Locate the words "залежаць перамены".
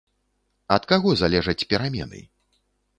1.23-2.27